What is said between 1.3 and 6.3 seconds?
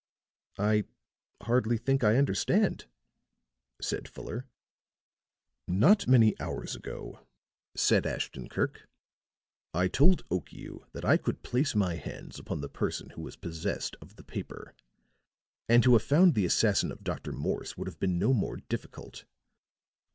hardly think I understand," said Fuller. "Not